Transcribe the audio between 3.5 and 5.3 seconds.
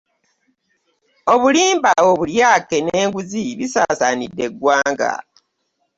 bisasanidde egwanga.